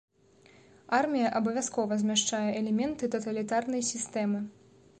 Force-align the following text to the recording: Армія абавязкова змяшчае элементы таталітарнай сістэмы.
Армія 0.99 1.27
абавязкова 1.39 1.93
змяшчае 2.03 2.47
элементы 2.63 3.11
таталітарнай 3.17 3.87
сістэмы. 3.93 4.39